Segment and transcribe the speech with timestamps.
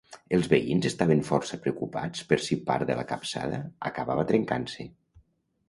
[0.35, 3.63] Els veïns estaven força preocupats per si part de la capçada
[3.93, 4.91] acabava trencant-se.